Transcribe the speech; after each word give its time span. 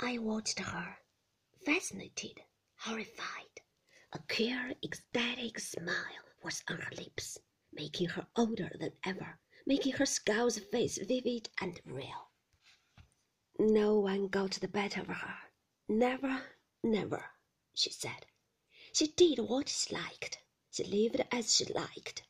I 0.00 0.18
watched 0.18 0.58
her, 0.58 0.98
fascinated, 1.64 2.42
horrified. 2.78 3.60
A 4.12 4.18
queer, 4.18 4.74
ecstatic 4.82 5.60
smile 5.60 6.24
was 6.42 6.64
on 6.68 6.80
her 6.80 6.94
lips, 6.96 7.38
making 7.72 8.08
her 8.08 8.26
older 8.34 8.72
than 8.78 8.92
ever, 9.04 9.38
making 9.66 9.92
her 9.92 10.06
skull's 10.06 10.58
face 10.58 10.98
vivid 10.98 11.48
and 11.60 11.80
real. 11.84 12.32
No 13.58 14.00
one 14.00 14.26
got 14.26 14.52
the 14.52 14.66
better 14.66 15.02
of 15.02 15.06
her. 15.06 15.38
Never, 15.88 16.42
never, 16.82 17.30
she 17.72 17.90
said. 17.90 18.26
She 18.92 19.06
did 19.08 19.38
what 19.38 19.68
she 19.68 19.94
liked. 19.94 20.38
She 20.70 20.82
lived 20.82 21.22
as 21.30 21.54
she 21.54 21.66
liked. 21.66 22.24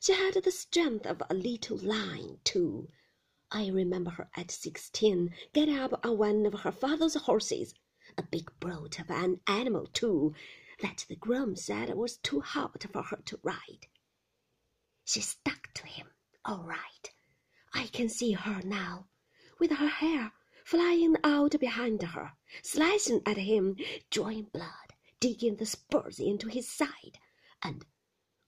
She 0.00 0.12
had 0.12 0.34
the 0.34 0.52
strength 0.52 1.06
of 1.06 1.22
a 1.28 1.34
little 1.34 1.76
lion, 1.78 2.40
too. 2.44 2.88
I 3.52 3.68
remember 3.68 4.10
her 4.12 4.30
at 4.36 4.50
sixteen 4.50 5.34
get 5.52 5.68
up 5.68 6.04
on 6.04 6.18
one 6.18 6.46
of 6.46 6.60
her 6.60 6.70
father's 6.70 7.14
horses, 7.14 7.74
a 8.16 8.22
big 8.22 8.50
brute 8.60 9.00
of 9.00 9.10
an 9.10 9.40
animal, 9.46 9.86
too, 9.86 10.34
that 10.80 11.04
the 11.08 11.16
groom 11.16 11.56
said 11.56 11.92
was 11.94 12.16
too 12.18 12.40
hot 12.40 12.84
for 12.92 13.02
her 13.02 13.20
to 13.24 13.40
ride. 13.42 13.88
She 15.04 15.20
stuck 15.20 15.72
to 15.74 15.86
him, 15.86 16.06
all 16.44 16.62
right. 16.62 17.10
I 17.74 17.86
can 17.88 18.08
see 18.08 18.32
her 18.32 18.62
now, 18.62 19.08
with 19.58 19.72
her 19.72 19.88
hair 19.88 20.32
flying 20.64 21.16
out 21.24 21.58
behind 21.58 22.02
her, 22.02 22.32
slashing 22.62 23.22
at 23.26 23.36
him, 23.36 23.76
drawing 24.10 24.44
blood, 24.44 24.94
digging 25.18 25.56
the 25.56 25.66
spurs 25.66 26.20
into 26.20 26.48
his 26.48 26.70
side, 26.70 27.18
and 27.62 27.84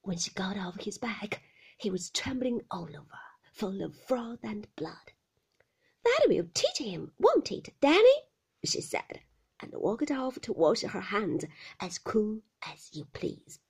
when 0.02 0.18
she 0.18 0.30
got 0.30 0.56
off 0.56 0.80
his 0.80 0.98
back, 0.98 1.42
he 1.76 1.90
was 1.90 2.10
trembling 2.10 2.60
all 2.70 2.88
over, 2.88 3.18
full 3.52 3.82
of 3.82 3.94
froth 3.94 4.42
and 4.42 4.66
blood. 4.76 5.12
That 6.04 6.26
will 6.26 6.48
teach 6.54 6.78
him, 6.78 7.12
won't 7.18 7.52
it, 7.52 7.74
Danny? 7.80 8.22
she 8.64 8.80
said, 8.80 9.20
and 9.60 9.72
walked 9.74 10.10
off 10.10 10.40
to 10.40 10.52
wash 10.52 10.80
her 10.80 11.00
hands 11.00 11.44
as 11.78 11.98
cool 11.98 12.40
as 12.62 12.90
you 12.92 13.04
please. 13.12 13.60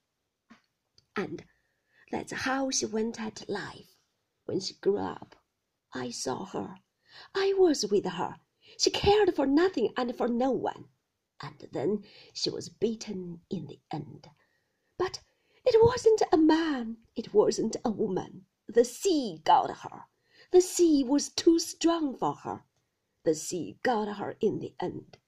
And 1.15 1.43
that's 2.11 2.31
how 2.31 2.71
she 2.71 2.85
went 2.85 3.19
at 3.19 3.47
life. 3.49 3.95
When 4.45 4.59
she 4.59 4.73
grew 4.75 4.97
up, 4.97 5.35
I 5.93 6.09
saw 6.11 6.45
her. 6.45 6.77
I 7.35 7.53
was 7.57 7.85
with 7.85 8.05
her. 8.05 8.37
She 8.79 8.89
cared 8.89 9.35
for 9.35 9.45
nothing 9.45 9.93
and 9.95 10.15
for 10.15 10.27
no 10.27 10.51
one. 10.51 10.85
And 11.41 11.67
then 11.71 12.03
she 12.33 12.49
was 12.49 12.69
beaten 12.69 13.41
in 13.49 13.67
the 13.67 13.79
end. 13.91 14.29
But 14.97 15.21
it 15.65 15.83
wasn't 15.83 16.23
a 16.31 16.37
man, 16.37 16.97
it 17.15 17.33
wasn't 17.33 17.75
a 17.83 17.91
woman. 17.91 18.45
The 18.73 18.85
sea 18.85 19.39
got 19.43 19.69
her. 19.81 20.05
The 20.49 20.59
sea 20.59 21.03
was 21.03 21.29
too 21.29 21.59
strong 21.59 22.17
for 22.17 22.33
her. 22.37 22.65
The 23.23 23.35
sea 23.35 23.77
got 23.83 24.17
her 24.17 24.35
in 24.39 24.57
the 24.57 24.73
end. 24.79 25.19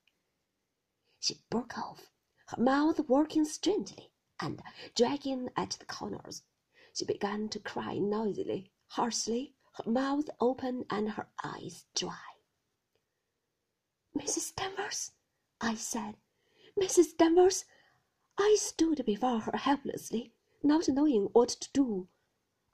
She 1.20 1.44
broke 1.52 1.78
off, 1.78 2.10
her 2.48 2.60
mouth 2.62 3.02
working 3.02 3.46
strangely 3.46 4.12
and 4.40 4.64
dragging 4.96 5.50
at 5.56 5.72
the 5.72 5.86
corners. 5.86 6.42
She 6.94 7.06
began 7.06 7.50
to 7.50 7.60
cry 7.60 8.00
noisily, 8.00 8.72
harshly, 8.88 9.54
her 9.74 9.92
mouth 9.92 10.28
open 10.40 10.86
and 10.90 11.12
her 11.12 11.30
eyes 11.44 11.86
dry. 11.94 12.40
Mrs. 14.18 14.56
Danvers, 14.56 15.12
I 15.62 15.76
said, 15.76 16.18
Mrs. 16.80 17.16
Danvers, 17.16 17.66
I 18.40 18.58
stood 18.60 19.06
before 19.06 19.42
her 19.42 19.58
helplessly, 19.58 20.34
not 20.64 20.90
knowing 20.90 21.26
what 21.26 21.50
to 21.50 21.72
do. 21.74 22.10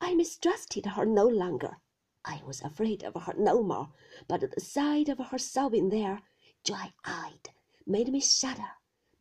I 0.04 0.16
mistrusted 0.16 0.88
her 0.88 1.06
no 1.06 1.28
longer. 1.28 1.78
I 2.26 2.42
was 2.44 2.62
afraid 2.62 3.04
of 3.04 3.14
her 3.14 3.34
no 3.38 3.62
more, 3.62 3.94
but 4.28 4.42
the 4.42 4.60
sight 4.60 5.08
of 5.10 5.20
her 5.20 5.38
sobbing 5.38 5.90
there, 5.90 6.22
dry 6.64 6.92
eyed, 7.06 7.52
made 7.86 8.12
me 8.12 8.20
shudder, 8.20 8.72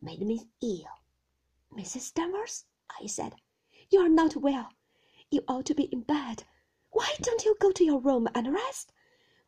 made 0.00 0.22
me 0.22 0.48
ill. 0.62 0.88
Mrs. 1.70 2.14
Danvers, 2.14 2.64
I 3.00 3.06
said, 3.06 3.34
you 3.90 4.00
are 4.00 4.08
not 4.08 4.36
well. 4.36 4.70
You 5.30 5.44
ought 5.46 5.66
to 5.66 5.74
be 5.74 5.84
in 5.84 6.00
bed. 6.00 6.44
Why 6.90 7.14
don't 7.20 7.44
you 7.44 7.56
go 7.60 7.70
to 7.72 7.84
your 7.84 8.00
room 8.00 8.26
and 8.34 8.52
rest? 8.52 8.90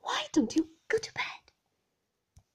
Why 0.03 0.27
don't 0.33 0.55
you 0.55 0.69
go 0.89 0.99
to 0.99 1.15
bed? 1.15 1.42